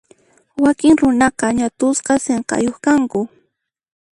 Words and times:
Wakin 0.63 0.93
runaqa 1.01 1.47
ñat'usqa 1.57 2.13
sinqayuq 2.25 2.77
kanku. 2.85 3.21